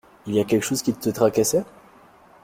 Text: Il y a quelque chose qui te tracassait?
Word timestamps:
Il 0.25 0.33
y 0.33 0.39
a 0.39 0.45
quelque 0.45 0.63
chose 0.65 0.81
qui 0.81 0.95
te 0.95 1.11
tracassait? 1.11 1.63